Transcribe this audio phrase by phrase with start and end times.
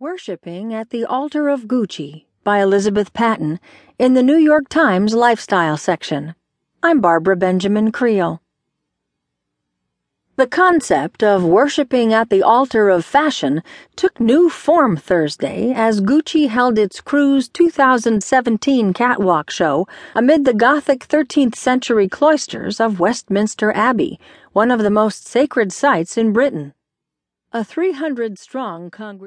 [0.00, 3.58] Worshipping at the Altar of Gucci by Elizabeth Paton
[3.98, 6.36] in the New York Times Lifestyle section.
[6.84, 8.40] I'm Barbara Benjamin Creel.
[10.36, 13.60] The concept of worshipping at the altar of fashion
[13.96, 21.08] took new form Thursday as Gucci held its Cruise 2017 catwalk show amid the Gothic
[21.08, 24.20] 13th century cloisters of Westminster Abbey,
[24.52, 26.72] one of the most sacred sites in Britain.
[27.50, 29.26] A 300 strong congregation